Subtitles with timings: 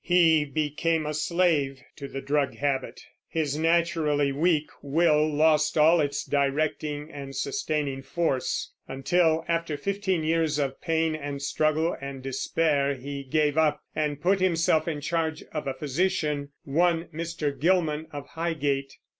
[0.03, 6.25] He became a slave to the drug habit; his naturally weak will lost all its
[6.25, 13.23] directing and sustaining force, until, after fifteen years of pain and struggle and despair, he
[13.23, 17.55] gave up and put himself in charge of a physician, one Mr.
[17.55, 18.95] Gillman, of Highgate.